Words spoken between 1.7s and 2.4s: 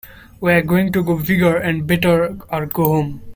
better